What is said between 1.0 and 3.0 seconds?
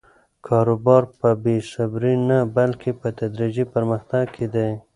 په بې صبري نه، بلکې